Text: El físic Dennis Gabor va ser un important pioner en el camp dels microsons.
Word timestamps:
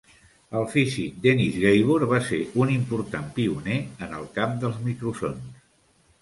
El 0.59 0.63
físic 0.75 1.17
Dennis 1.25 1.59
Gabor 1.63 2.05
va 2.13 2.21
ser 2.29 2.39
un 2.63 2.71
important 2.77 3.27
pioner 3.37 3.77
en 4.07 4.17
el 4.21 4.27
camp 4.41 4.57
dels 4.65 4.81
microsons. 4.89 5.55